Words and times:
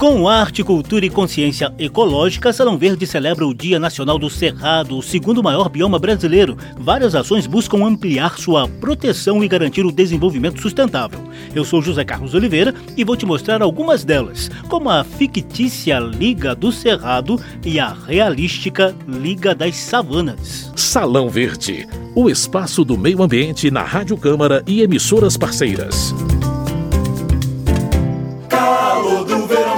Com 0.00 0.26
arte, 0.26 0.64
cultura 0.64 1.04
e 1.04 1.10
consciência 1.10 1.74
ecológica, 1.78 2.54
Salão 2.54 2.78
Verde 2.78 3.06
celebra 3.06 3.46
o 3.46 3.52
Dia 3.52 3.78
Nacional 3.78 4.18
do 4.18 4.30
Cerrado, 4.30 4.96
o 4.96 5.02
segundo 5.02 5.42
maior 5.42 5.68
bioma 5.68 5.98
brasileiro. 5.98 6.56
Várias 6.78 7.14
ações 7.14 7.46
buscam 7.46 7.84
ampliar 7.84 8.38
sua 8.38 8.66
proteção 8.66 9.44
e 9.44 9.46
garantir 9.46 9.84
o 9.84 9.92
desenvolvimento 9.92 10.58
sustentável. 10.58 11.20
Eu 11.54 11.66
sou 11.66 11.82
José 11.82 12.02
Carlos 12.02 12.32
Oliveira 12.32 12.74
e 12.96 13.04
vou 13.04 13.14
te 13.14 13.26
mostrar 13.26 13.60
algumas 13.60 14.02
delas, 14.02 14.50
como 14.70 14.88
a 14.88 15.04
fictícia 15.04 15.98
Liga 15.98 16.54
do 16.54 16.72
Cerrado 16.72 17.38
e 17.62 17.78
a 17.78 17.92
realística 17.92 18.96
Liga 19.06 19.54
das 19.54 19.76
Savanas. 19.76 20.72
Salão 20.76 21.28
Verde, 21.28 21.86
o 22.14 22.30
espaço 22.30 22.86
do 22.86 22.96
meio 22.96 23.22
ambiente 23.22 23.70
na 23.70 23.82
Rádio 23.82 24.16
Câmara 24.16 24.62
e 24.66 24.80
emissoras 24.80 25.36
parceiras. 25.36 26.14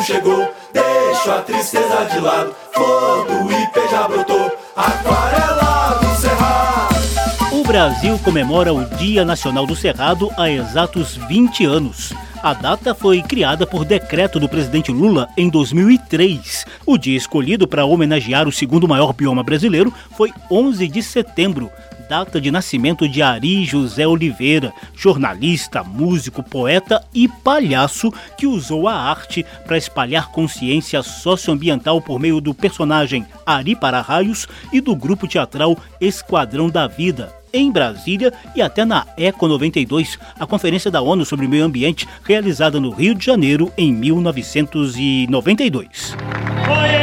Chegou, 0.03 0.53
deixa 0.73 1.37
a 1.37 1.43
tristeza 1.43 2.05
de 2.11 2.19
lado. 2.21 2.55
Flor 2.73 3.27
do 3.27 3.53
ipê 3.53 3.89
já 3.89 4.09
brotou, 4.09 4.51
aquarela 4.77 6.01
do 6.01 6.21
cerrado. 6.21 6.97
O 7.53 7.65
Brasil 7.65 8.19
comemora 8.19 8.73
o 8.73 8.85
Dia 8.97 9.25
Nacional 9.25 9.67
do 9.67 9.77
Cerrado 9.77 10.31
há 10.37 10.51
exatos 10.51 11.17
20 11.29 11.65
anos. 11.65 12.13
A 12.43 12.53
data 12.53 12.93
foi 12.93 13.23
criada 13.23 13.65
por 13.65 13.85
decreto 13.85 14.41
do 14.41 14.49
presidente 14.49 14.91
Lula 14.91 15.29
em 15.37 15.49
2003. 15.49 16.65
O 16.85 16.99
dia 16.99 17.17
escolhido 17.17 17.69
para 17.69 17.85
homenagear 17.85 18.49
o 18.49 18.53
segundo 18.53 18.89
maior 18.89 19.13
bioma 19.13 19.45
brasileiro 19.45 19.95
foi 20.17 20.33
11 20.51 20.89
de 20.89 21.03
setembro, 21.05 21.71
data 22.13 22.39
de 22.39 22.51
nascimento 22.51 23.09
de 23.09 23.23
Ari 23.23 23.65
José 23.65 24.07
Oliveira, 24.07 24.71
jornalista, 24.95 25.83
músico, 25.83 26.43
poeta 26.43 27.03
e 27.15 27.27
palhaço 27.27 28.13
que 28.37 28.47
usou 28.47 28.87
a 28.87 28.95
arte 28.95 29.47
para 29.65 29.79
espalhar 29.79 30.31
consciência 30.31 31.03
socioambiental 31.03 32.03
por 32.03 32.21
meio 32.21 32.39
do 32.39 32.53
personagem 32.53 33.25
Ari 33.47 33.75
Para-Raios 33.75 34.47
e 34.71 34.79
do 34.79 34.95
grupo 34.95 35.27
teatral 35.27 35.79
Esquadrão 35.99 36.69
da 36.69 36.87
Vida, 36.87 37.35
em 37.51 37.73
Brasília 37.73 38.31
e 38.55 38.61
até 38.61 38.85
na 38.85 39.07
ECO 39.17 39.49
92, 39.49 40.19
a 40.39 40.47
Conferência 40.47 40.91
da 40.91 41.01
ONU 41.01 41.25
sobre 41.25 41.47
o 41.47 41.49
Meio 41.49 41.65
Ambiente, 41.65 42.07
realizada 42.25 42.79
no 42.79 42.91
Rio 42.91 43.15
de 43.15 43.25
Janeiro 43.25 43.73
em 43.75 43.91
1992. 43.91 46.15
Foi 46.67 47.02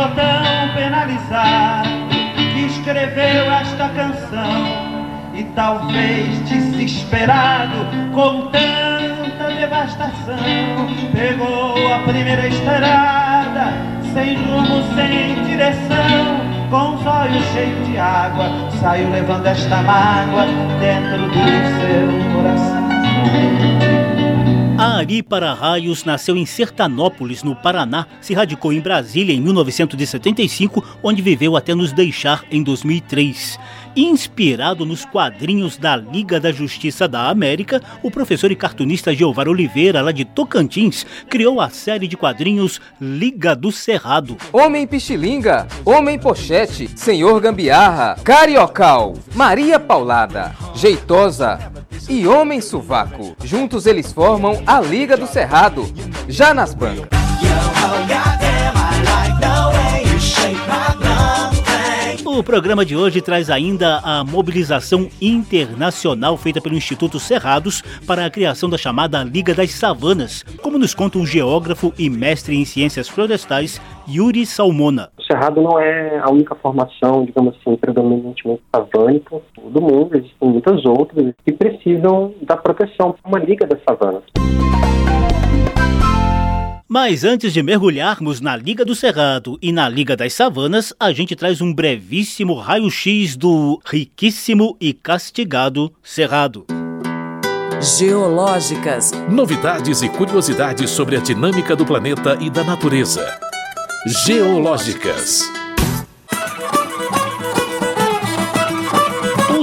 tão 0.00 0.74
penalizado 0.74 1.88
que 2.54 2.66
escreveu 2.66 3.50
esta 3.52 3.88
canção. 3.90 5.02
E 5.34 5.44
talvez 5.54 6.48
desesperado 6.48 7.86
com 8.12 8.48
tanta 8.48 9.54
devastação, 9.54 10.88
pegou 11.12 11.92
a 11.92 12.00
primeira 12.00 12.48
estrada, 12.48 13.72
sem 14.12 14.36
rumo, 14.36 14.82
sem 14.94 15.42
direção, 15.44 16.42
com 16.70 16.96
os 16.96 17.06
olhos 17.06 17.44
cheios 17.52 17.86
de 17.86 17.98
água, 17.98 18.50
saiu 18.80 19.10
levando 19.10 19.46
esta 19.46 19.76
mágoa 19.82 20.44
dentro 20.80 21.28
do 21.28 21.44
seu 21.80 22.34
coração. 22.34 24.11
Ari 24.82 25.22
Para-Raios 25.22 26.02
nasceu 26.04 26.36
em 26.36 26.44
Sertanópolis, 26.44 27.44
no 27.44 27.54
Paraná, 27.54 28.04
se 28.20 28.34
radicou 28.34 28.72
em 28.72 28.80
Brasília 28.80 29.32
em 29.32 29.40
1975, 29.40 30.98
onde 31.00 31.22
viveu 31.22 31.56
até 31.56 31.72
nos 31.72 31.92
deixar 31.92 32.44
em 32.50 32.64
2003. 32.64 33.60
Inspirado 33.94 34.86
nos 34.86 35.04
quadrinhos 35.04 35.76
da 35.76 35.94
Liga 35.96 36.40
da 36.40 36.50
Justiça 36.50 37.06
da 37.06 37.28
América, 37.28 37.82
o 38.02 38.10
professor 38.10 38.50
e 38.50 38.56
cartunista 38.56 39.14
Geovar 39.14 39.48
Oliveira, 39.48 40.00
lá 40.00 40.12
de 40.12 40.24
Tocantins, 40.24 41.04
criou 41.28 41.60
a 41.60 41.68
série 41.68 42.08
de 42.08 42.16
quadrinhos 42.16 42.80
Liga 43.00 43.54
do 43.54 43.70
Cerrado. 43.70 44.36
Homem 44.52 44.86
Pichilinga, 44.86 45.66
Homem 45.84 46.18
Pochete, 46.18 46.88
Senhor 46.96 47.40
Gambiarra, 47.40 48.16
Cariocal, 48.24 49.14
Maria 49.34 49.78
Paulada, 49.78 50.54
Jeitosa, 50.74 51.72
e 52.08 52.26
Homem 52.26 52.60
Suvaco. 52.60 53.36
Juntos 53.44 53.86
eles 53.86 54.12
formam 54.12 54.62
a 54.66 54.80
Liga 54.80 55.16
do 55.16 55.26
Cerrado, 55.26 55.86
já 56.28 56.52
nas 56.54 56.74
bancas. 56.74 57.08
O 62.34 62.42
programa 62.42 62.82
de 62.82 62.96
hoje 62.96 63.20
traz 63.20 63.50
ainda 63.50 63.98
a 64.02 64.24
mobilização 64.24 65.06
internacional 65.20 66.34
feita 66.38 66.62
pelo 66.62 66.74
Instituto 66.74 67.20
Cerrados 67.20 67.82
para 68.06 68.24
a 68.24 68.30
criação 68.30 68.70
da 68.70 68.78
chamada 68.78 69.22
Liga 69.22 69.54
das 69.54 69.70
Savanas, 69.72 70.42
como 70.62 70.78
nos 70.78 70.94
conta 70.94 71.18
o 71.18 71.26
geógrafo 71.26 71.92
e 71.98 72.08
mestre 72.08 72.56
em 72.56 72.64
ciências 72.64 73.06
florestais 73.06 73.78
Yuri 74.08 74.46
Salmona. 74.46 75.10
O 75.18 75.22
Cerrado 75.22 75.60
não 75.60 75.78
é 75.78 76.20
a 76.20 76.30
única 76.30 76.54
formação, 76.54 77.26
digamos 77.26 77.54
assim, 77.60 77.76
predominantemente 77.76 78.62
savânica 78.74 79.36
do 79.62 79.82
mundo, 79.82 80.16
existem 80.16 80.48
muitas 80.48 80.86
outras 80.86 81.34
que 81.44 81.52
precisam 81.52 82.32
da 82.40 82.56
proteção, 82.56 83.14
uma 83.26 83.40
Liga 83.40 83.66
das 83.66 83.78
Savanas. 83.86 84.22
Mas 86.92 87.24
antes 87.24 87.54
de 87.54 87.62
mergulharmos 87.62 88.42
na 88.42 88.54
Liga 88.54 88.84
do 88.84 88.94
Cerrado 88.94 89.58
e 89.62 89.72
na 89.72 89.88
Liga 89.88 90.14
das 90.14 90.34
Savanas, 90.34 90.92
a 91.00 91.10
gente 91.10 91.34
traz 91.34 91.62
um 91.62 91.72
brevíssimo 91.72 92.52
raio-x 92.52 93.34
do 93.34 93.80
riquíssimo 93.82 94.76
e 94.78 94.92
castigado 94.92 95.90
Cerrado. 96.02 96.66
Geológicas. 97.80 99.10
Novidades 99.30 100.02
e 100.02 100.08
curiosidades 100.10 100.90
sobre 100.90 101.16
a 101.16 101.20
dinâmica 101.20 101.74
do 101.74 101.86
planeta 101.86 102.36
e 102.38 102.50
da 102.50 102.62
natureza. 102.62 103.40
Geológicas. 104.26 105.50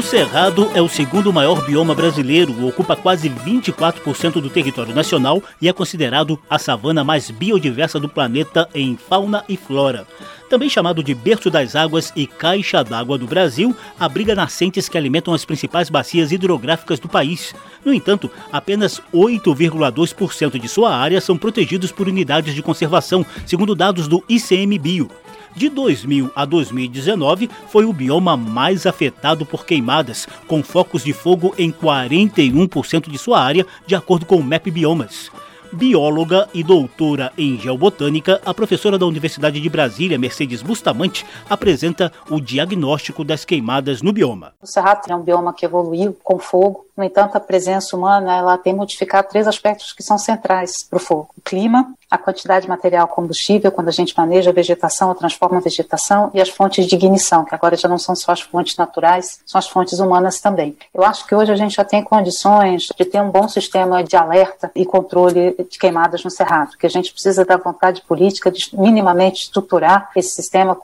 Cerrado 0.09 0.71
é 0.73 0.81
o 0.81 0.89
segundo 0.89 1.31
maior 1.31 1.63
bioma 1.67 1.93
brasileiro, 1.93 2.65
ocupa 2.67 2.95
quase 2.95 3.29
24% 3.29 4.41
do 4.41 4.49
território 4.49 4.91
nacional 4.91 5.39
e 5.61 5.69
é 5.69 5.71
considerado 5.71 6.39
a 6.49 6.57
savana 6.57 7.03
mais 7.03 7.29
biodiversa 7.29 7.99
do 7.99 8.09
planeta 8.09 8.67
em 8.73 8.97
fauna 8.97 9.45
e 9.47 9.55
flora. 9.55 10.07
Também 10.49 10.67
chamado 10.67 11.03
de 11.03 11.13
berço 11.13 11.51
das 11.51 11.75
águas 11.75 12.11
e 12.15 12.25
caixa 12.25 12.83
d'água 12.83 13.19
do 13.19 13.27
Brasil, 13.27 13.75
abriga 13.99 14.33
nascentes 14.33 14.89
que 14.89 14.97
alimentam 14.97 15.31
as 15.31 15.45
principais 15.45 15.91
bacias 15.91 16.31
hidrográficas 16.31 16.99
do 16.99 17.07
país. 17.07 17.53
No 17.85 17.93
entanto, 17.93 18.31
apenas 18.51 18.99
8,2% 19.13 20.59
de 20.59 20.67
sua 20.67 20.91
área 20.91 21.21
são 21.21 21.37
protegidos 21.37 21.91
por 21.91 22.07
unidades 22.07 22.55
de 22.55 22.63
conservação, 22.63 23.23
segundo 23.45 23.75
dados 23.75 24.07
do 24.07 24.23
ICMBio. 24.27 25.07
De 25.55 25.69
2000 25.69 26.31
a 26.35 26.45
2019, 26.45 27.49
foi 27.67 27.85
o 27.85 27.93
bioma 27.93 28.37
mais 28.37 28.85
afetado 28.85 29.45
por 29.45 29.65
queimadas, 29.65 30.27
com 30.47 30.63
focos 30.63 31.03
de 31.03 31.13
fogo 31.13 31.53
em 31.57 31.71
41% 31.71 33.09
de 33.09 33.17
sua 33.17 33.41
área, 33.41 33.65
de 33.85 33.95
acordo 33.95 34.25
com 34.25 34.35
o 34.37 34.43
MAP 34.43 34.67
Biomas 34.67 35.31
bióloga 35.71 36.49
e 36.53 36.63
doutora 36.63 37.31
em 37.37 37.57
geobotânica, 37.57 38.41
a 38.45 38.53
professora 38.53 38.97
da 38.97 39.05
Universidade 39.05 39.59
de 39.61 39.69
Brasília, 39.69 40.17
Mercedes 40.17 40.61
Bustamante, 40.61 41.25
apresenta 41.49 42.11
o 42.29 42.39
diagnóstico 42.39 43.23
das 43.23 43.45
queimadas 43.45 44.01
no 44.01 44.11
bioma. 44.11 44.53
O 44.61 44.67
Cerrado 44.67 45.01
é 45.07 45.15
um 45.15 45.21
bioma 45.21 45.53
que 45.53 45.65
evoluiu 45.65 46.15
com 46.23 46.39
fogo, 46.39 46.85
no 46.99 47.05
entanto, 47.05 47.37
a 47.37 47.39
presença 47.39 47.95
humana 47.95 48.35
ela 48.35 48.57
tem 48.57 48.75
modificado 48.75 49.29
três 49.29 49.47
aspectos 49.47 49.93
que 49.93 50.03
são 50.03 50.17
centrais 50.17 50.83
para 50.83 50.97
o 50.97 50.99
fogo: 50.99 51.29
o 51.37 51.41
clima, 51.41 51.93
a 52.09 52.17
quantidade 52.17 52.63
de 52.63 52.69
material 52.69 53.07
combustível, 53.07 53.71
quando 53.71 53.89
a 53.89 53.91
gente 53.91 54.17
maneja 54.17 54.49
a 54.49 54.53
vegetação 54.53 55.09
ou 55.09 55.15
transforma 55.15 55.57
a 55.57 55.61
vegetação, 55.61 56.31
e 56.33 56.41
as 56.41 56.49
fontes 56.49 56.85
de 56.87 56.95
ignição, 56.95 57.45
que 57.45 57.53
agora 57.53 57.75
já 57.75 57.87
não 57.87 57.97
são 57.97 58.15
só 58.15 58.31
as 58.31 58.41
fontes 58.41 58.75
naturais, 58.77 59.39
são 59.45 59.59
as 59.59 59.67
fontes 59.67 59.99
humanas 59.99 60.39
também. 60.39 60.75
Eu 60.93 61.03
acho 61.03 61.25
que 61.27 61.35
hoje 61.35 61.51
a 61.51 61.55
gente 61.55 61.75
já 61.75 61.83
tem 61.83 62.03
condições 62.03 62.87
de 62.97 63.05
ter 63.05 63.21
um 63.21 63.29
bom 63.29 63.47
sistema 63.47 64.03
de 64.03 64.15
alerta 64.15 64.71
e 64.75 64.85
controle 64.85 65.55
de 65.69 65.77
queimadas 65.77 66.23
no 66.23 66.31
Cerrado, 66.31 66.77
que 66.77 66.85
a 66.85 66.89
gente 66.89 67.11
precisa 67.11 67.45
da 67.45 67.57
vontade 67.57 68.01
política 68.01 68.51
de 68.51 68.69
minimamente 68.73 69.43
estruturar 69.43 70.09
esse 70.15 70.29
sistema. 70.29 70.77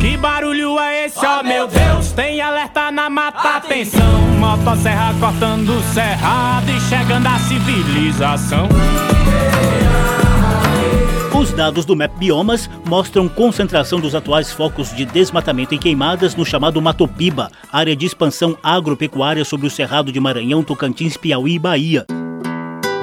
Que 0.00 0.16
barulho 0.16 0.78
é 0.78 1.06
esse, 1.06 1.24
ó 1.24 1.40
oh, 1.40 1.42
meu 1.42 1.66
Deus? 1.66 2.12
Tem 2.12 2.40
alerta 2.40 2.90
na 2.92 3.10
mata, 3.10 3.56
atenção! 3.56 4.20
Motosserra 4.38 5.14
cortando 5.18 5.70
o 5.70 5.82
cerrado 5.94 6.70
e 6.70 6.80
chegando 6.82 7.26
a 7.26 7.38
civilização. 7.40 8.68
Os 10.04 10.07
dados 11.58 11.84
do 11.84 11.96
MAP 11.96 12.16
Biomas 12.16 12.70
mostram 12.86 13.28
concentração 13.28 13.98
dos 13.98 14.14
atuais 14.14 14.52
focos 14.52 14.94
de 14.94 15.04
desmatamento 15.04 15.74
e 15.74 15.78
queimadas 15.78 16.36
no 16.36 16.46
chamado 16.46 16.80
Matopiba, 16.80 17.50
área 17.72 17.96
de 17.96 18.06
expansão 18.06 18.56
agropecuária 18.62 19.44
sobre 19.44 19.66
o 19.66 19.70
Cerrado 19.70 20.12
de 20.12 20.20
Maranhão, 20.20 20.62
Tocantins, 20.62 21.16
Piauí 21.16 21.56
e 21.56 21.58
Bahia. 21.58 22.06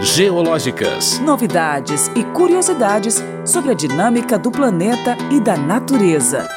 Geológicas. 0.01 1.19
Novidades 1.19 2.09
e 2.15 2.23
curiosidades 2.23 3.21
sobre 3.43 3.71
a 3.71 3.73
dinâmica 3.73 4.39
do 4.39 4.49
planeta 4.49 5.17
e 5.29 5.41
da 5.41 5.57
natureza. 5.57 6.47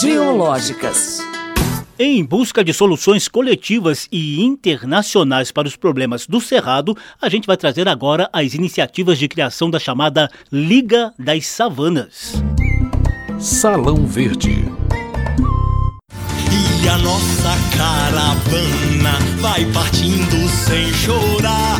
Geológicas. 0.00 1.18
Em 1.98 2.24
busca 2.24 2.64
de 2.64 2.72
soluções 2.72 3.28
coletivas 3.28 4.08
e 4.10 4.40
internacionais 4.40 5.52
para 5.52 5.68
os 5.68 5.76
problemas 5.76 6.26
do 6.26 6.40
Cerrado, 6.40 6.96
a 7.20 7.28
gente 7.28 7.46
vai 7.46 7.56
trazer 7.56 7.86
agora 7.86 8.30
as 8.32 8.54
iniciativas 8.54 9.18
de 9.18 9.28
criação 9.28 9.70
da 9.70 9.78
chamada 9.78 10.30
Liga 10.50 11.12
das 11.18 11.46
Savanas. 11.46 12.42
Salão 13.38 14.06
Verde. 14.06 14.64
E 16.50 16.88
a 16.88 16.98
nossa 16.98 17.56
caravana 17.76 19.18
vai 19.40 19.64
partindo 19.72 20.48
sem 20.48 20.92
chorar. 20.94 21.78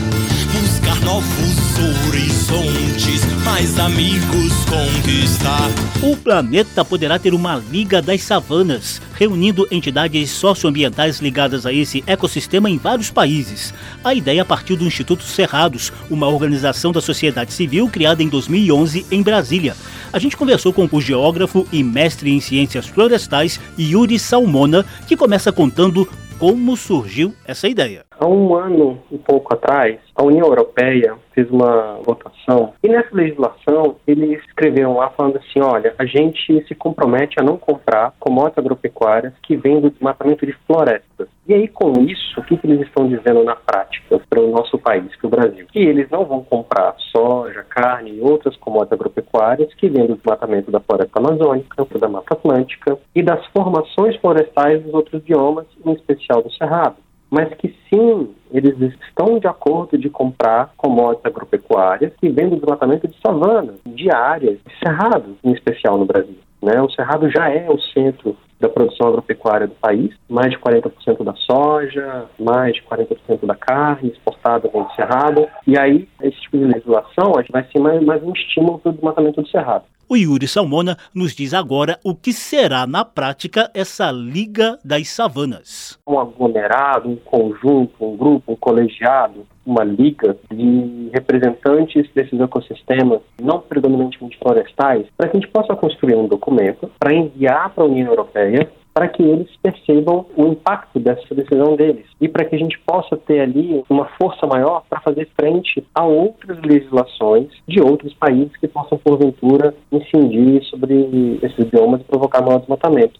Novos 1.04 2.06
horizontes, 2.06 3.25
mais 3.44 3.76
amigos 3.78 4.52
conquistar. 4.64 5.69
O 6.00 6.16
planeta 6.16 6.84
poderá 6.84 7.19
ter 7.19 7.34
uma 7.34 7.56
Liga 7.56 8.00
das 8.00 8.22
Savanas, 8.22 9.02
reunindo 9.14 9.66
entidades 9.70 10.31
socioambientais 10.31 11.19
ligadas 11.19 11.66
a 11.66 11.72
esse 11.72 12.04
ecossistema 12.06 12.70
em 12.70 12.78
vários 12.78 13.10
países. 13.10 13.75
A 14.04 14.14
ideia 14.14 14.44
partiu 14.44 14.76
do 14.76 14.87
Instituto 14.87 15.25
Cerrados, 15.25 15.93
uma 16.08 16.28
organização 16.28 16.93
da 16.93 17.00
sociedade 17.00 17.52
civil 17.52 17.88
criada 17.88 18.22
em 18.22 18.28
2011 18.28 19.05
em 19.10 19.22
Brasília. 19.22 19.76
A 20.12 20.20
gente 20.20 20.37
conversou 20.37 20.72
com 20.72 20.88
o 20.90 21.00
geógrafo 21.00 21.66
e 21.72 21.82
mestre 21.82 22.31
em 22.31 22.40
ciências 22.40 22.87
florestais 22.87 23.58
Yuri 23.78 24.20
Salmona, 24.20 24.87
que 25.08 25.16
começa 25.16 25.50
contando 25.50 26.08
como 26.38 26.76
surgiu 26.76 27.34
essa 27.44 27.69
ideia. 27.69 28.05
Há 28.22 28.26
um 28.28 28.54
ano 28.54 29.00
e 29.10 29.19
pouco 29.19 29.52
atrás, 29.52 29.98
a 30.14 30.22
União 30.22 30.46
Europeia 30.46 31.16
fez 31.32 31.50
uma 31.50 31.98
votação 32.04 32.72
e 32.80 32.88
nessa 32.88 33.08
legislação 33.10 33.96
eles 34.06 34.38
escreveram 34.44 34.94
lá 34.96 35.10
falando 35.10 35.38
assim, 35.38 35.58
olha, 35.60 35.92
a 35.98 36.04
gente 36.04 36.64
se 36.69 36.72
compromete 36.72 37.40
a 37.40 37.42
não 37.42 37.56
comprar 37.56 38.14
commodities 38.20 38.58
agropecuárias 38.58 39.32
que 39.42 39.56
vêm 39.56 39.80
do 39.80 39.90
desmatamento 39.90 40.46
de 40.46 40.52
florestas. 40.69 41.26
E 41.48 41.52
aí 41.52 41.66
com 41.66 41.90
isso, 42.02 42.38
o 42.38 42.44
que, 42.44 42.56
que 42.56 42.64
eles 42.64 42.86
estão 42.86 43.08
dizendo 43.08 43.42
na 43.42 43.56
prática 43.56 44.20
para 44.30 44.40
o 44.40 44.52
nosso 44.52 44.78
país, 44.78 45.16
para 45.16 45.26
o 45.26 45.30
Brasil? 45.30 45.66
Que 45.72 45.80
eles 45.80 46.08
não 46.08 46.24
vão 46.24 46.44
comprar 46.44 46.94
soja, 47.10 47.66
carne 47.69 48.19
e 48.19 48.20
outras 48.20 48.56
commodities 48.58 48.92
agropecuárias 48.92 49.74
que 49.74 49.88
vêm 49.88 50.06
do 50.06 50.14
desmatamento 50.14 50.70
da 50.70 50.78
floresta 50.78 51.19
amazônica, 51.19 51.84
da 51.98 52.08
Mata 52.08 52.34
Atlântica 52.34 52.96
e 53.16 53.20
das 53.20 53.44
formações 53.46 54.14
florestais 54.19 54.80
dos 54.84 54.94
outros 54.94 55.20
biomas, 55.24 55.66
em 55.84 55.92
especial 55.94 56.40
do 56.40 56.52
Cerrado 56.52 57.01
mas 57.32 57.49
que 57.55 57.75
sim, 57.88 58.29
eles 58.52 58.79
estão 59.00 59.38
de 59.38 59.46
acordo 59.46 59.96
de 59.96 60.11
comprar 60.11 60.70
commodities 60.76 61.25
agropecuárias 61.25 62.12
que 62.20 62.29
vêm 62.29 62.50
do 62.50 62.56
desmatamento 62.56 63.08
de 63.08 63.19
savanas, 63.26 63.76
de 63.87 64.14
áreas, 64.14 64.58
de 64.58 64.79
cerrados, 64.79 65.34
em 65.43 65.52
especial 65.52 65.96
no 65.96 66.05
Brasil. 66.05 66.37
Né? 66.62 66.81
O 66.82 66.90
cerrado 66.90 67.31
já 67.31 67.49
é 67.49 67.70
o 67.70 67.81
centro 67.81 68.37
da 68.61 68.69
produção 68.69 69.08
agropecuária 69.08 69.67
do 69.67 69.75
país, 69.75 70.14
mais 70.29 70.50
de 70.50 70.58
40% 70.58 71.25
da 71.25 71.34
soja, 71.34 72.26
mais 72.38 72.75
de 72.75 72.82
40% 72.82 73.46
da 73.46 73.56
carne 73.56 74.11
exportada 74.11 74.69
vem 74.69 74.84
do 74.84 74.94
cerrado, 74.94 75.49
e 75.67 75.76
aí 75.79 76.06
esse 76.23 76.38
de 76.58 76.64
legislação 76.64 77.32
vai 77.50 77.66
ser 77.70 77.78
mais, 77.78 78.02
mais 78.04 78.22
um 78.22 78.32
estímulo 78.32 78.78
para 78.78 78.90
o 78.90 78.94
desmatamento 78.94 79.43
do 79.43 79.49
cerrado. 79.49 79.84
O 80.08 80.16
Yuri 80.16 80.46
Salmona 80.46 80.99
nos 81.14 81.34
diz 81.34 81.54
agora 81.54 81.99
o 82.04 82.14
que 82.14 82.34
será 82.34 82.87
na 82.87 83.02
prática 83.02 83.70
essa 83.72 84.10
Liga 84.10 84.78
das 84.84 85.08
Savanas. 85.08 85.99
Um 86.06 86.19
aglomerado, 86.19 87.08
um 87.08 87.16
conjunto, 87.16 87.94
um 88.04 88.14
grupo, 88.14 88.52
um 88.52 88.56
colegiado, 88.56 89.46
uma 89.64 89.84
liga 89.84 90.37
de 90.50 91.08
representantes 91.14 92.10
desses 92.12 92.38
ecossistemas 92.38 93.20
não 93.40 93.60
predominantemente 93.60 94.38
florestais, 94.38 95.06
para 95.16 95.28
que 95.28 95.37
a 95.37 95.40
gente 95.40 95.50
possa 95.50 95.75
construir 95.75 96.16
um 96.16 96.26
documento 96.26 96.90
para 96.98 97.14
enviar 97.14 97.70
para 97.70 97.84
a 97.84 97.87
União 97.87 98.08
Europeia 98.08 98.70
para 98.94 99.08
que 99.08 99.22
eles 99.22 99.48
percebam 99.62 100.26
o 100.36 100.46
impacto 100.46 101.00
dessa 101.00 101.34
decisão 101.34 101.76
deles 101.76 102.06
e 102.20 102.28
para 102.28 102.44
que 102.44 102.54
a 102.54 102.58
gente 102.58 102.78
possa 102.80 103.16
ter 103.16 103.40
ali 103.40 103.82
uma 103.88 104.06
força 104.20 104.46
maior 104.46 104.82
para 104.88 105.00
fazer 105.00 105.28
frente 105.38 105.84
a 105.94 106.04
outras 106.04 106.60
legislações 106.60 107.48
de 107.66 107.80
outros 107.80 108.12
países 108.14 108.56
que 108.56 108.68
possam, 108.68 108.98
porventura, 108.98 109.74
incidir 109.90 110.62
sobre 110.64 111.38
esses 111.42 111.64
biomas 111.70 112.00
e 112.00 112.04
provocar 112.04 112.42
maior 112.42 112.58
desmatamento. 112.58 113.18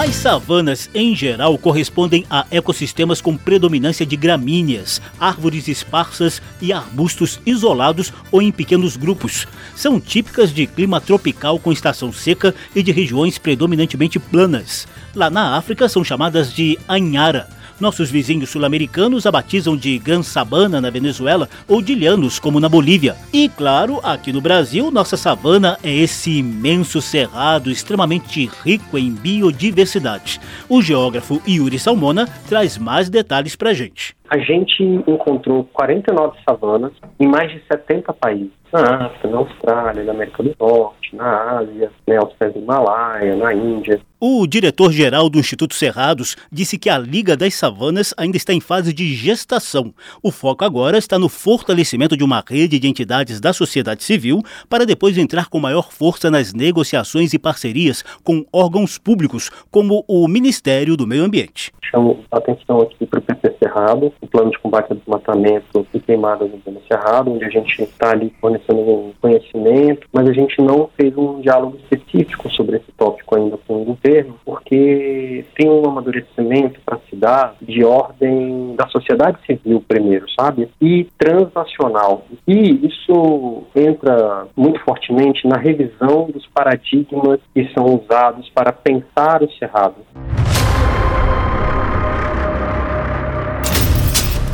As 0.00 0.14
savanas, 0.14 0.88
em 0.94 1.14
geral, 1.14 1.58
correspondem 1.58 2.24
a 2.30 2.46
ecossistemas 2.50 3.20
com 3.20 3.36
predominância 3.36 4.06
de 4.06 4.16
gramíneas, 4.16 4.98
árvores 5.20 5.68
esparsas 5.68 6.40
e 6.58 6.72
arbustos 6.72 7.38
isolados 7.44 8.10
ou 8.32 8.40
em 8.40 8.50
pequenos 8.50 8.96
grupos. 8.96 9.46
São 9.76 10.00
típicas 10.00 10.54
de 10.54 10.66
clima 10.66 11.02
tropical 11.02 11.58
com 11.58 11.70
estação 11.70 12.10
seca 12.14 12.54
e 12.74 12.82
de 12.82 12.90
regiões 12.90 13.36
predominantemente 13.36 14.18
planas. 14.18 14.88
Lá 15.14 15.28
na 15.28 15.54
África 15.58 15.86
são 15.86 16.02
chamadas 16.02 16.50
de 16.50 16.78
anhara 16.88 17.46
nossos 17.80 18.10
vizinhos 18.10 18.50
sul-americanos 18.50 19.26
a 19.26 19.32
batizam 19.32 19.76
de 19.76 19.98
Gran 19.98 20.22
Sabana 20.22 20.80
na 20.80 20.90
Venezuela 20.90 21.48
ou 21.66 21.80
de 21.80 21.94
Llanos, 21.94 22.38
como 22.38 22.60
na 22.60 22.68
Bolívia. 22.68 23.16
E 23.32 23.48
claro, 23.48 24.00
aqui 24.02 24.32
no 24.32 24.40
Brasil, 24.40 24.90
nossa 24.90 25.16
savana 25.16 25.78
é 25.82 25.94
esse 25.94 26.38
imenso 26.38 27.00
cerrado 27.00 27.70
extremamente 27.70 28.50
rico 28.62 28.98
em 28.98 29.10
biodiversidade. 29.10 30.40
O 30.68 30.82
geógrafo 30.82 31.42
Yuri 31.48 31.78
Salmona 31.78 32.28
traz 32.48 32.76
mais 32.76 33.08
detalhes 33.08 33.56
pra 33.56 33.74
gente. 33.74 34.19
A 34.30 34.38
gente 34.38 34.80
encontrou 34.84 35.64
49 35.72 36.38
savanas 36.48 36.92
em 37.18 37.26
mais 37.26 37.50
de 37.50 37.60
70 37.66 38.12
países. 38.12 38.52
Na 38.72 39.06
África, 39.06 39.26
na 39.26 39.38
Austrália, 39.38 40.04
na 40.04 40.12
América 40.12 40.44
do 40.44 40.54
Norte, 40.56 41.16
na 41.16 41.58
Ásia, 41.58 41.90
né, 42.06 42.16
aos 42.16 42.32
pés 42.34 42.52
do 42.52 42.60
Himalaia, 42.60 43.34
na 43.34 43.52
Índia. 43.52 44.00
O 44.20 44.46
diretor-geral 44.46 45.28
do 45.28 45.40
Instituto 45.40 45.74
Cerrados 45.74 46.36
disse 46.52 46.78
que 46.78 46.88
a 46.88 46.96
Liga 46.96 47.36
das 47.36 47.54
Savanas 47.54 48.14
ainda 48.16 48.36
está 48.36 48.52
em 48.52 48.60
fase 48.60 48.92
de 48.92 49.12
gestação. 49.14 49.92
O 50.22 50.30
foco 50.30 50.64
agora 50.64 50.98
está 50.98 51.18
no 51.18 51.28
fortalecimento 51.28 52.16
de 52.16 52.22
uma 52.22 52.44
rede 52.46 52.78
de 52.78 52.86
entidades 52.86 53.40
da 53.40 53.52
sociedade 53.52 54.04
civil 54.04 54.42
para 54.68 54.86
depois 54.86 55.18
entrar 55.18 55.48
com 55.48 55.58
maior 55.58 55.90
força 55.90 56.30
nas 56.30 56.54
negociações 56.54 57.32
e 57.32 57.38
parcerias 57.38 58.04
com 58.22 58.44
órgãos 58.52 58.96
públicos, 58.98 59.50
como 59.70 60.04
o 60.06 60.28
Ministério 60.28 60.96
do 60.96 61.06
Meio 61.06 61.24
Ambiente. 61.24 61.72
Chamo 61.90 62.22
a 62.30 62.38
atenção 62.38 62.82
aqui 62.82 63.04
para 63.06 63.18
o 63.18 63.22
PP 63.22 63.56
Cerrado, 63.58 64.12
o 64.20 64.26
Plano 64.26 64.50
de 64.50 64.58
Combate 64.58 64.90
ao 64.90 64.96
Desmatamento 64.96 65.86
e 65.92 66.00
Queimadas 66.00 66.50
no 66.50 66.58
PP 66.58 66.80
Cerrado, 66.88 67.32
onde 67.32 67.44
a 67.44 67.48
gente 67.48 67.82
está 67.82 68.10
ali 68.10 68.32
fornecendo 68.40 68.80
um 68.80 69.12
conhecimento, 69.20 70.06
mas 70.12 70.28
a 70.28 70.32
gente 70.32 70.60
não 70.60 70.90
fez 70.96 71.16
um 71.16 71.40
diálogo 71.40 71.76
específico 71.76 72.50
sobre 72.50 72.76
esse 72.76 72.90
tópico 72.96 73.36
ainda 73.36 73.56
com 73.66 73.82
o 73.82 73.84
governo, 73.84 74.34
porque 74.44 75.44
tem 75.56 75.70
um 75.70 75.84
amadurecimento 75.88 76.80
para 76.84 76.98
se 77.08 77.16
dar 77.16 77.54
de 77.62 77.84
ordem 77.84 78.74
da 78.76 78.88
sociedade 78.88 79.38
civil 79.46 79.82
primeiro, 79.86 80.26
sabe? 80.38 80.68
E 80.80 81.06
transnacional. 81.16 82.24
E 82.46 82.86
isso 82.86 83.64
entra 83.74 84.46
muito 84.56 84.80
fortemente 84.80 85.46
na 85.46 85.56
revisão 85.56 86.30
dos 86.32 86.46
paradigmas 86.48 87.40
que 87.54 87.68
são 87.72 87.84
usados 87.84 88.48
para 88.50 88.72
pensar 88.72 89.42
o 89.42 89.50
cerrado. 89.52 89.96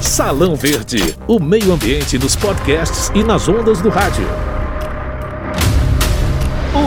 Salão 0.06 0.54
Verde, 0.54 1.16
o 1.26 1.40
meio 1.40 1.72
ambiente 1.72 2.16
nos 2.16 2.36
podcasts 2.36 3.10
e 3.12 3.24
nas 3.24 3.48
ondas 3.48 3.82
do 3.82 3.88
rádio. 3.88 4.24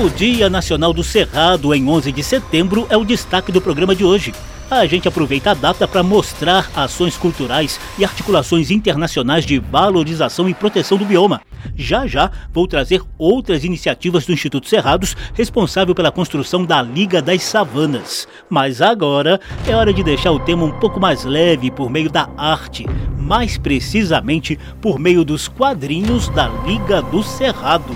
O 0.02 0.10
Dia 0.10 0.50
Nacional 0.50 0.94
do 0.94 1.04
Cerrado, 1.04 1.76
em 1.76 1.88
11 1.88 2.14
de 2.14 2.24
setembro, 2.24 2.88
é 2.90 2.96
o 2.96 3.04
destaque 3.04 3.52
do 3.52 3.60
programa 3.60 3.94
de 3.94 4.06
hoje. 4.06 4.34
A 4.72 4.86
gente 4.86 5.08
aproveita 5.08 5.50
a 5.50 5.54
data 5.56 5.88
para 5.88 6.04
mostrar 6.04 6.70
ações 6.76 7.18
culturais 7.18 7.80
e 7.98 8.06
articulações 8.06 8.70
internacionais 8.70 9.44
de 9.44 9.58
valorização 9.58 10.48
e 10.48 10.54
proteção 10.54 10.96
do 10.96 11.06
bioma. 11.06 11.42
Já 11.76 12.06
já 12.06 12.30
vou 12.54 12.68
trazer 12.68 13.02
outras 13.18 13.64
iniciativas 13.64 14.28
do 14.28 14.32
Instituto 14.32 14.70
Cerrados, 14.70 15.18
responsável 15.34 15.96
pela 15.96 16.12
construção 16.12 16.64
da 16.64 16.84
Liga 16.84 17.20
das 17.20 17.42
Savanas. 17.42 18.28
Mas 18.48 18.80
agora 18.80 19.42
é 19.68 19.76
hora 19.76 19.92
de 19.92 20.04
deixar 20.04 20.32
o 20.32 20.40
tema 20.40 20.66
um 20.66 20.80
pouco 20.80 21.00
mais 21.00 21.26
leve 21.26 21.72
por 21.72 21.90
meio 21.90 22.10
da 22.10 22.30
arte, 22.38 22.86
mais 23.18 23.58
precisamente 23.58 24.60
por 24.80 25.00
meio 25.00 25.26
dos 25.26 25.48
quadrinhos 25.48 26.30
da 26.30 26.48
Liga 26.48 27.02
do 27.02 27.24
Cerrado. 27.24 27.96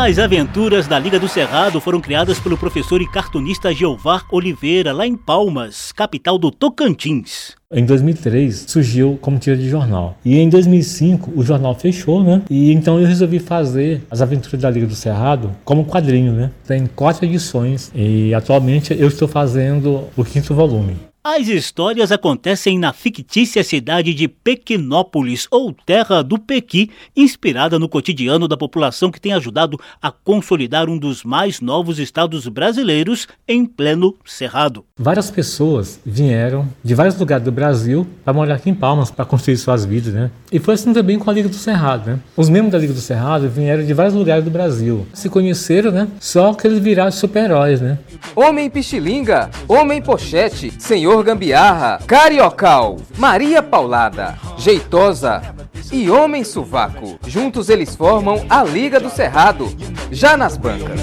As 0.00 0.16
aventuras 0.16 0.86
da 0.86 0.96
Liga 0.96 1.18
do 1.18 1.26
Cerrado 1.26 1.80
foram 1.80 2.00
criadas 2.00 2.38
pelo 2.38 2.56
professor 2.56 3.02
e 3.02 3.10
cartunista 3.10 3.74
Geovar 3.74 4.24
Oliveira, 4.30 4.92
lá 4.92 5.04
em 5.04 5.16
Palmas, 5.16 5.90
capital 5.90 6.38
do 6.38 6.52
Tocantins. 6.52 7.56
Em 7.70 7.84
2003 7.84 8.66
surgiu 8.68 9.18
como 9.20 9.40
tira 9.40 9.56
de 9.56 9.68
jornal. 9.68 10.16
E 10.24 10.38
em 10.38 10.48
2005 10.48 11.32
o 11.34 11.42
jornal 11.42 11.74
fechou, 11.74 12.22
né? 12.22 12.42
E 12.48 12.72
então 12.72 13.00
eu 13.00 13.08
resolvi 13.08 13.40
fazer 13.40 14.00
as 14.08 14.22
aventuras 14.22 14.60
da 14.60 14.70
Liga 14.70 14.86
do 14.86 14.94
Cerrado 14.94 15.50
como 15.64 15.84
quadrinho, 15.84 16.32
né? 16.32 16.52
Tem 16.64 16.86
quatro 16.86 17.26
edições 17.26 17.90
e 17.92 18.32
atualmente 18.32 18.96
eu 18.96 19.08
estou 19.08 19.26
fazendo 19.26 20.04
o 20.16 20.24
quinto 20.24 20.54
volume. 20.54 21.07
As 21.30 21.46
histórias 21.46 22.10
acontecem 22.10 22.78
na 22.78 22.90
fictícia 22.90 23.62
cidade 23.62 24.14
de 24.14 24.26
Pequinópolis, 24.26 25.46
ou 25.50 25.74
Terra 25.74 26.22
do 26.22 26.38
Pequi, 26.38 26.90
inspirada 27.14 27.78
no 27.78 27.86
cotidiano 27.86 28.48
da 28.48 28.56
população 28.56 29.10
que 29.10 29.20
tem 29.20 29.34
ajudado 29.34 29.78
a 30.00 30.10
consolidar 30.10 30.88
um 30.88 30.96
dos 30.96 31.24
mais 31.24 31.60
novos 31.60 31.98
estados 31.98 32.48
brasileiros 32.48 33.28
em 33.46 33.66
pleno 33.66 34.14
Cerrado. 34.24 34.86
Várias 34.96 35.30
pessoas 35.30 36.00
vieram 36.02 36.66
de 36.82 36.94
vários 36.94 37.18
lugares 37.18 37.44
do 37.44 37.52
Brasil 37.52 38.06
para 38.24 38.32
morar 38.32 38.54
aqui 38.54 38.70
em 38.70 38.74
Palmas, 38.74 39.10
para 39.10 39.26
construir 39.26 39.58
suas 39.58 39.84
vidas, 39.84 40.14
né? 40.14 40.30
E 40.50 40.58
foi 40.58 40.74
assim 40.74 40.94
também 40.94 41.18
com 41.18 41.28
a 41.28 41.32
Liga 41.34 41.50
do 41.50 41.56
Cerrado, 41.56 42.08
né? 42.08 42.20
Os 42.38 42.48
membros 42.48 42.72
da 42.72 42.78
Liga 42.78 42.94
do 42.94 43.02
Cerrado 43.02 43.50
vieram 43.50 43.84
de 43.84 43.92
vários 43.92 44.14
lugares 44.14 44.42
do 44.42 44.50
Brasil. 44.50 45.06
Se 45.12 45.28
conheceram, 45.28 45.90
né? 45.90 46.08
Só 46.18 46.54
que 46.54 46.66
eles 46.66 46.78
viraram 46.78 47.12
super-heróis, 47.12 47.82
né? 47.82 47.98
Homem 48.34 48.70
Pichilinga, 48.70 49.50
Homem 49.68 50.00
Pochete, 50.00 50.72
Senhor 50.78 51.17
Gambiarra, 51.22 51.98
Cariocal, 52.06 52.96
Maria 53.16 53.62
Paulada, 53.62 54.38
Jeitosa 54.56 55.42
e 55.92 56.10
Homem 56.10 56.44
Suvaco. 56.44 57.18
Juntos 57.26 57.68
eles 57.68 57.94
formam 57.96 58.44
a 58.48 58.62
Liga 58.62 59.00
do 59.00 59.10
Cerrado, 59.10 59.68
já 60.10 60.36
nas 60.36 60.56
bancas. 60.56 61.00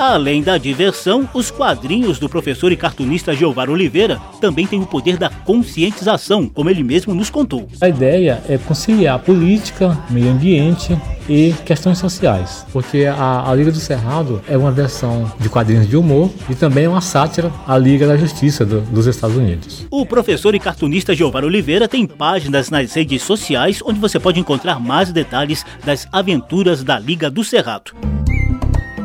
Além 0.00 0.42
da 0.42 0.56
diversão, 0.56 1.28
os 1.34 1.50
quadrinhos 1.50 2.18
do 2.18 2.26
professor 2.26 2.72
e 2.72 2.76
cartunista 2.76 3.36
Geovar 3.36 3.68
Oliveira 3.68 4.18
também 4.40 4.66
têm 4.66 4.80
o 4.80 4.86
poder 4.86 5.18
da 5.18 5.28
conscientização, 5.28 6.48
como 6.48 6.70
ele 6.70 6.82
mesmo 6.82 7.14
nos 7.14 7.28
contou. 7.28 7.68
A 7.82 7.86
ideia 7.86 8.42
é 8.48 8.56
conciliar 8.56 9.18
política, 9.18 9.98
meio 10.08 10.30
ambiente 10.30 10.98
e 11.28 11.52
questões 11.66 11.98
sociais, 11.98 12.64
porque 12.72 13.04
a, 13.04 13.50
a 13.50 13.54
Liga 13.54 13.70
do 13.70 13.78
Cerrado 13.78 14.40
é 14.48 14.56
uma 14.56 14.72
versão 14.72 15.30
de 15.38 15.50
quadrinhos 15.50 15.86
de 15.86 15.98
humor 15.98 16.30
e 16.48 16.54
também 16.54 16.86
é 16.86 16.88
uma 16.88 17.02
sátira 17.02 17.52
à 17.66 17.76
Liga 17.76 18.06
da 18.06 18.16
Justiça 18.16 18.64
do, 18.64 18.80
dos 18.80 19.06
Estados 19.06 19.36
Unidos. 19.36 19.86
O 19.90 20.06
professor 20.06 20.54
e 20.54 20.58
cartunista 20.58 21.14
Geovar 21.14 21.44
Oliveira 21.44 21.86
tem 21.86 22.06
páginas 22.06 22.70
nas 22.70 22.94
redes 22.94 23.22
sociais 23.22 23.82
onde 23.84 24.00
você 24.00 24.18
pode 24.18 24.40
encontrar 24.40 24.80
mais 24.80 25.12
detalhes 25.12 25.62
das 25.84 26.08
aventuras 26.10 26.82
da 26.82 26.98
Liga 26.98 27.30
do 27.30 27.44
Cerrado. 27.44 28.19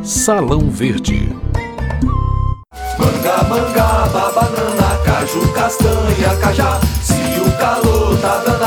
Salão 0.05 0.69
Verde. 0.69 1.35
Manga, 2.99 3.43
manga, 3.49 4.07
banana, 4.35 4.97
caju, 5.03 5.51
castanha, 5.51 6.37
cajá. 6.39 6.79
Se 7.01 7.39
o 7.39 7.51
calor 7.57 8.15
tá 8.21 8.37
danado, 8.45 8.64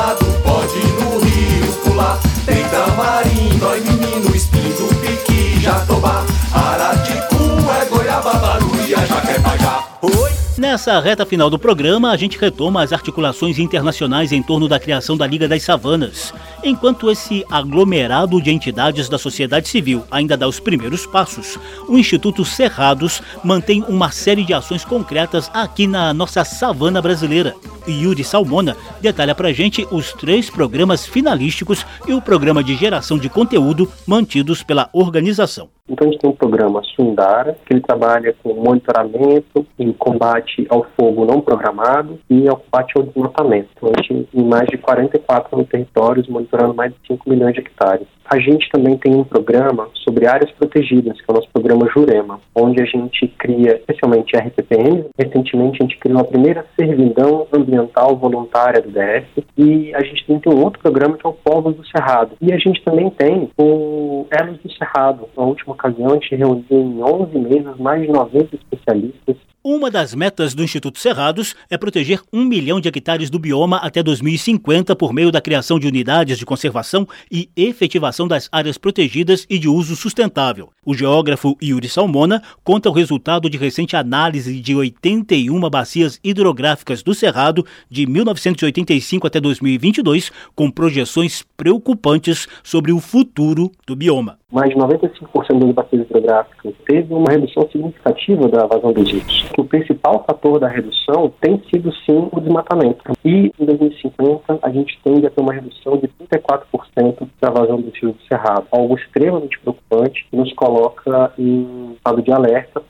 Nessa 10.79 11.01
reta 11.01 11.27
final 11.27 11.51
do 11.51 11.59
programa, 11.59 12.13
a 12.13 12.17
gente 12.17 12.39
retoma 12.39 12.85
as 12.85 12.93
articulações 12.93 13.59
internacionais 13.59 14.31
em 14.31 14.41
torno 14.41 14.69
da 14.69 14.79
criação 14.79 15.17
da 15.17 15.27
Liga 15.27 15.49
das 15.49 15.65
Savanas. 15.65 16.33
Enquanto 16.63 17.11
esse 17.11 17.45
aglomerado 17.51 18.41
de 18.41 18.53
entidades 18.53 19.09
da 19.09 19.19
sociedade 19.19 19.69
civil 19.69 20.05
ainda 20.09 20.37
dá 20.37 20.47
os 20.47 20.61
primeiros 20.61 21.05
passos, 21.05 21.59
o 21.89 21.99
Instituto 21.99 22.45
Cerrados 22.45 23.21
mantém 23.43 23.85
uma 23.89 24.13
série 24.13 24.45
de 24.45 24.55
ações 24.55 24.85
concretas 24.85 25.51
aqui 25.53 25.85
na 25.89 26.15
nossa 26.15 26.45
savana 26.45 27.03
brasileira. 27.03 27.57
Yuri 27.89 28.25
Salmona 28.25 28.77
detalha 29.01 29.35
pra 29.35 29.53
gente 29.53 29.87
os 29.91 30.13
três 30.13 30.51
programas 30.51 31.07
finalísticos 31.07 31.85
e 32.07 32.13
o 32.13 32.23
programa 32.23 32.63
de 32.63 32.75
geração 32.75 33.19
de 33.19 33.29
conteúdo 33.29 33.91
mantidos 34.07 34.63
pela 34.63 34.89
organização. 34.93 35.69
Então 35.89 36.07
a 36.07 36.11
gente 36.11 36.21
tem 36.21 36.31
um 36.31 36.35
programa 36.35 36.83
Sundara, 36.95 37.57
que 37.65 37.73
ele 37.73 37.81
trabalha 37.81 38.35
com 38.43 38.53
monitoramento 38.53 39.67
e 39.79 39.93
combate 39.95 40.67
ao 40.69 40.87
fogo 40.99 41.25
não 41.25 41.41
programado 41.41 42.19
e 42.29 42.47
ao 42.47 42.59
combate 42.59 42.93
ao 42.97 43.05
desmatamento. 43.05 43.69
Então, 43.77 43.91
a 43.97 44.03
gente 44.03 44.29
em 44.35 44.45
mais 44.45 44.69
de 44.69 44.77
44 44.77 45.57
mil 45.57 45.67
territórios, 45.67 46.29
monitorando 46.29 46.75
mais 46.75 46.93
de 46.93 46.99
5 47.07 47.31
milhões 47.31 47.55
de 47.55 47.61
hectares. 47.61 48.07
A 48.31 48.39
gente 48.39 48.69
também 48.71 48.99
tem 48.99 49.15
um 49.15 49.25
programa 49.25 49.89
sobre 50.05 50.27
áreas 50.27 50.51
protegidas, 50.51 51.19
que 51.19 51.25
é 51.27 51.33
o 51.33 51.35
nosso 51.35 51.49
programa 51.51 51.89
Jurema, 51.89 52.39
onde 52.55 52.83
a 52.83 52.85
gente 52.85 53.27
cria 53.39 53.77
especialmente 53.77 54.37
RPPM. 54.37 55.07
Recentemente 55.19 55.79
a 55.81 55.85
gente 55.85 55.99
criou 55.99 56.21
a 56.21 56.25
primeira 56.25 56.67
servidão 56.79 57.47
ambiental 57.51 57.78
voluntária 58.17 58.83
do 58.83 58.91
DF 58.91 59.45
e 59.57 59.95
a 59.95 60.03
gente 60.03 60.27
tem 60.27 60.41
um 60.47 60.63
outro 60.63 60.81
programa 60.81 61.17
que 61.17 61.27
é 61.27 61.31
o 61.31 61.33
Povos 61.33 61.77
do 61.77 61.87
Cerrado. 61.87 62.33
E 62.41 62.53
a 62.53 62.59
gente 62.59 62.83
também 62.83 63.11
tem 63.11 63.51
o 63.59 64.27
Elos 64.31 64.59
do 64.59 64.73
Cerrado. 64.73 65.29
Na 65.37 65.45
última 65.45 65.75
ocasião 65.75 66.11
a 66.11 66.15
gente 66.15 66.35
reuniu 66.35 66.65
em 66.71 67.03
11 67.03 67.39
meses 67.39 67.77
mais 67.79 68.03
de 68.03 68.09
90 68.09 68.57
especialistas 68.57 69.37
uma 69.71 69.91
das 69.91 70.15
metas 70.15 70.55
do 70.55 70.65
Instituto 70.65 70.99
Cerrados 70.99 71.55
é 71.69 71.77
proteger 71.77 72.23
um 72.33 72.43
milhão 72.43 72.81
de 72.81 72.89
hectares 72.89 73.29
do 73.29 73.39
bioma 73.39 73.77
até 73.77 74.03
2050 74.03 74.97
por 74.97 75.13
meio 75.13 75.31
da 75.31 75.43
criação 75.43 75.79
de 75.79 75.87
unidades 75.87 76.39
de 76.39 76.47
conservação 76.47 77.07
e 77.31 77.51
efetivação 77.55 78.27
das 78.27 78.49
áreas 78.51 78.79
protegidas 78.79 79.45
e 79.51 79.59
de 79.59 79.69
uso 79.69 79.95
sustentável. 79.95 80.71
O 80.83 80.95
geógrafo 80.95 81.55
Yuri 81.63 81.87
Salmona 81.87 82.43
conta 82.65 82.89
o 82.89 82.93
resultado 82.95 83.51
de 83.51 83.59
recente 83.59 83.95
análise 83.95 84.59
de 84.59 84.75
81 84.75 85.61
bacias 85.69 86.19
hidrográficas 86.25 87.03
do 87.03 87.13
Cerrado 87.13 87.67
de 87.91 88.07
1985 88.07 89.27
até 89.27 89.39
2022, 89.39 90.33
com 90.55 90.71
projeções 90.71 91.45
preocupantes 91.59 92.49
sobre 92.63 92.91
o 92.91 93.01
futuro 93.01 93.71
do 93.87 93.95
bioma. 93.95 94.39
Mais 94.51 94.71
de 94.71 94.77
95% 94.77 95.59
das 95.59 95.73
bacias 95.73 96.07
hidrográficas 96.07 96.75
teve 96.87 97.13
uma 97.13 97.31
redução 97.31 97.69
significativa 97.71 98.49
da 98.49 98.67
vazão 98.67 98.93
dos 98.93 99.11
rios 99.11 99.49
o 99.59 99.65
principal 99.65 100.25
fator 100.25 100.61
da 100.61 100.69
redução 100.69 101.33
tem 101.41 101.61
sido 101.69 101.93
sim 102.07 102.29
o 102.31 102.41
desmatamento. 102.41 103.03
E 103.25 103.53
em 103.59 103.65
2050 103.65 104.59
a 104.63 104.71
gente 104.71 104.99
tende 105.03 105.27
a 105.27 105.31
ter 105.31 105.41
uma 105.41 105.53
redução 105.53 105.97
de 105.97 106.09
34% 106.09 107.29
da 107.41 107.51
vazão 107.51 107.81
do 107.81 107.91
rios 107.91 108.15
do 108.15 108.23
Cerrado, 108.29 108.67
algo 108.71 108.97
extremamente 108.97 109.59
preocupante 109.59 110.27
que 110.31 110.37
nos 110.37 110.53
coloca 110.55 111.33
em 111.39 111.93
estado 111.97 112.23
de 112.23 112.33
alerta. 112.33 112.83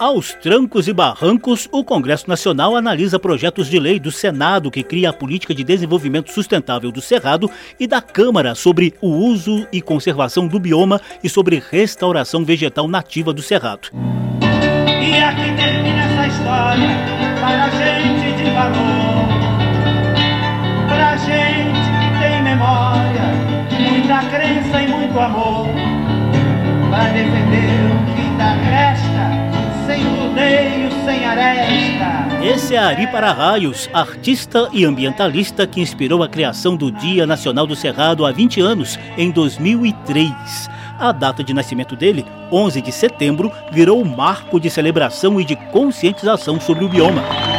Aos 0.00 0.32
trancos 0.32 0.88
e 0.88 0.94
barrancos, 0.94 1.68
o 1.70 1.84
Congresso 1.84 2.26
Nacional 2.26 2.74
analisa 2.74 3.18
projetos 3.18 3.68
de 3.68 3.78
lei 3.78 4.00
do 4.00 4.10
Senado 4.10 4.70
que 4.70 4.82
cria 4.82 5.10
a 5.10 5.12
política 5.12 5.54
de 5.54 5.62
desenvolvimento 5.62 6.32
sustentável 6.32 6.90
do 6.90 7.02
Cerrado 7.02 7.50
e 7.78 7.86
da 7.86 8.00
Câmara 8.00 8.54
sobre 8.54 8.94
o 9.02 9.08
uso 9.08 9.68
e 9.70 9.82
conservação 9.82 10.48
do 10.48 10.58
bioma 10.58 11.02
e 11.22 11.28
sobre 11.28 11.62
restauração 11.70 12.46
vegetal 12.46 12.88
nativa 12.88 13.30
do 13.30 13.42
Cerrado. 13.42 13.90
E 15.02 15.22
aqui 15.22 15.54
termina 15.54 16.04
essa 16.04 16.28
história 16.28 16.88
para 17.38 17.68
gente 17.68 18.42
de 18.42 18.50
valor, 18.52 19.28
para 20.88 21.16
gente 21.18 21.90
que 22.00 22.22
tem 22.22 22.42
memória, 22.42 23.34
muita 23.78 24.24
crença 24.30 24.80
e 24.80 24.88
muito 24.88 25.20
amor, 25.20 25.66
para 26.88 27.12
defender 27.12 27.84
o 27.84 28.14
que 28.14 28.20
ainda 28.40 28.79
Esse 32.52 32.74
é 32.74 32.78
Ari 32.78 33.06
Para-Raios, 33.06 33.88
artista 33.92 34.68
e 34.72 34.84
ambientalista 34.84 35.68
que 35.68 35.80
inspirou 35.80 36.20
a 36.20 36.28
criação 36.28 36.74
do 36.74 36.90
Dia 36.90 37.24
Nacional 37.24 37.64
do 37.64 37.76
Cerrado 37.76 38.26
há 38.26 38.32
20 38.32 38.60
anos, 38.60 38.98
em 39.16 39.30
2003. 39.30 40.68
A 40.98 41.12
data 41.12 41.44
de 41.44 41.54
nascimento 41.54 41.94
dele, 41.94 42.26
11 42.50 42.82
de 42.82 42.90
setembro, 42.90 43.52
virou 43.70 44.04
marco 44.04 44.58
de 44.58 44.68
celebração 44.68 45.40
e 45.40 45.44
de 45.44 45.54
conscientização 45.54 46.58
sobre 46.60 46.84
o 46.84 46.88
bioma 46.88 47.49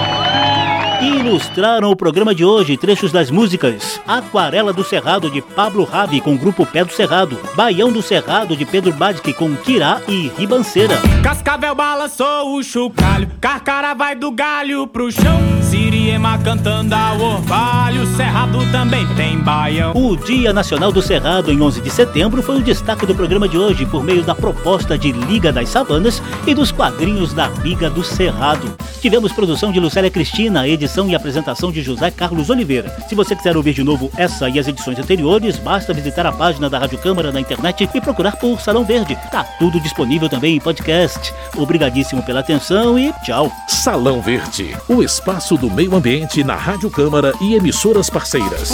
ilustraram 1.02 1.90
o 1.90 1.96
programa 1.96 2.34
de 2.34 2.46
hoje 2.46 2.78
trechos 2.78 3.12
das 3.12 3.32
músicas 3.32 4.00
Aquarela 4.08 4.72
do 4.72 4.84
Cerrado 4.84 5.30
de 5.30 5.42
Pablo 5.42 5.84
Ravi 5.84 6.22
com 6.22 6.36
o 6.36 6.38
grupo 6.38 6.66
Pé 6.66 6.86
do 6.86 6.94
Cerrado, 6.94 7.40
Baião 7.56 7.92
do 7.92 8.02
Cerrado 8.02 8.56
de 8.56 8.66
Pedro 8.66 8.94
Badic 8.94 9.34
com 9.34 9.56
Kirá 9.56 10.02
e 10.08 10.32
Ribanceira. 10.38 10.96
Cascavel 11.24 11.74
balançou 11.74 12.56
o 12.56 12.64
chocalho, 12.64 13.30
Carcara 13.42 13.94
vai 13.96 14.16
do 14.16 14.32
galho 14.32 14.86
pro 14.88 15.12
chão. 15.12 15.61
Siriema 15.82 16.38
cantando 16.38 16.94
ao 16.94 17.20
orvalho, 17.20 18.06
Cerrado 18.16 18.60
também 18.72 19.04
tem 19.16 19.40
baião. 19.40 19.94
O 19.96 20.16
Dia 20.16 20.54
Nacional 20.54 20.92
do 20.92 21.02
Cerrado, 21.02 21.52
em 21.52 21.60
11 21.60 21.82
de 21.82 21.90
setembro, 21.90 22.44
foi 22.44 22.58
o 22.58 22.62
destaque 22.62 23.04
do 23.04 23.16
programa 23.16 23.50
de 23.50 23.58
hoje 23.58 23.84
por 23.88 24.04
meio 24.04 24.22
da 24.22 24.36
proposta 24.36 24.96
de 24.96 25.12
Liga 25.12 25.52
das 25.52 25.70
Savanas 25.70 26.22
e 26.46 26.54
dos 26.54 26.72
quadrinhos 26.72 27.34
da 27.34 27.48
Liga 27.64 27.90
do 27.90 28.04
Cerrado. 28.04 28.72
Tivemos 29.02 29.34
produção 29.34 29.72
de 29.72 29.80
Lucélia 29.80 30.12
Cristina, 30.12 30.68
edição 30.68 31.10
e 31.10 31.16
apresentação 31.16 31.72
de 31.72 31.82
José 31.82 32.12
Carlos 32.12 32.52
Oliveira. 32.52 32.96
Se 33.10 33.16
você 33.16 33.36
quiser 33.36 33.58
ouvir 33.58 33.74
de 33.74 33.84
novo 33.84 34.12
essa 34.16 34.48
e 34.48 34.60
as 34.60 34.68
edições 34.68 35.00
anteriores, 35.00 35.58
basta 35.58 35.96
visitar 35.96 36.28
a 36.28 36.32
página 36.32 36.70
da 36.70 36.78
Rádio 36.78 37.00
Câmara 37.00 37.32
na 37.32 37.42
internet 37.42 37.90
e 37.92 38.00
procurar 38.00 38.36
por 38.36 38.62
Salão 38.62 38.86
Verde. 38.86 39.18
Tá 39.32 39.44
tudo 39.58 39.80
disponível 39.80 40.30
também 40.30 40.58
em 40.58 40.60
podcast. 40.60 41.34
Obrigadíssimo 41.58 42.22
pela 42.22 42.42
atenção 42.42 43.00
e 43.00 43.12
tchau. 43.24 43.52
Salão 43.68 44.22
Verde, 44.22 44.78
o 44.88 45.02
espaço 45.02 45.58
do 45.58 45.71
meio 45.72 45.96
ambiente 45.96 46.44
na 46.44 46.56
Rádio 46.56 46.90
Câmara 46.90 47.34
e 47.42 47.56
emissoras 47.56 48.10
parceiras. 48.10 48.72